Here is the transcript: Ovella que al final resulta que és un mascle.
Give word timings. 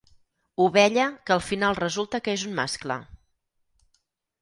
Ovella 0.63 1.05
que 1.27 1.35
al 1.35 1.45
final 1.51 1.79
resulta 1.81 2.23
que 2.29 2.37
és 2.39 2.49
un 2.53 2.59
mascle. 2.63 2.99